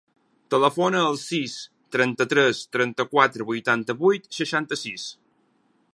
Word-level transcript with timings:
Telefona 0.53 1.01
al 1.09 1.17
sis, 1.23 1.57
trenta-tres, 1.97 2.63
trenta-quatre, 2.77 3.47
vuitanta-vuit, 3.53 4.29
seixanta-sis. 4.39 5.07